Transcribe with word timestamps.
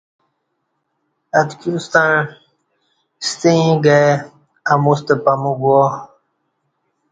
اتکیوستݩع 1.39 2.13
ستہ 3.27 3.49
ایں 3.59 3.75
گائ 3.83 4.07
اموستہ 4.73 5.15
پامو 5.23 5.51
گُووا 5.61 5.85